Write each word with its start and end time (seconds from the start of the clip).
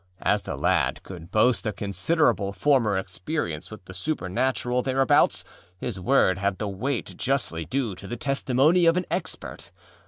As 0.23 0.41
the 0.41 0.55
lad 0.57 1.03
could 1.03 1.29
boast 1.29 1.67
a 1.67 1.71
considerable 1.71 2.53
former 2.53 2.97
experience 2.97 3.69
with 3.69 3.85
the 3.85 3.93
supernatural 3.93 4.81
thereabouts 4.81 5.45
his 5.77 5.99
word 5.99 6.39
had 6.39 6.57
the 6.57 6.67
weight 6.67 7.15
justly 7.19 7.65
due 7.65 7.93
to 7.97 8.07
the 8.07 8.17
testimony 8.17 8.87
of 8.87 8.97
an 8.97 9.05
expert. 9.11 9.69